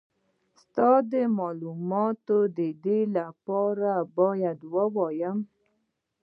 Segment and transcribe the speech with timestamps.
[0.61, 5.37] ستا د مالوماتو دپاره بايد ووايم.